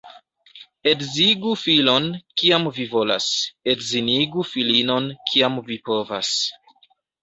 Edzigu 0.91 1.51
filon, 1.65 2.09
kiam 2.43 2.67
vi 2.79 2.87
volas,— 2.95 3.29
edzinigu 3.77 4.49
filinon, 4.57 5.11
kiam 5.31 5.65
vi 5.73 5.83
povas. 5.89 6.39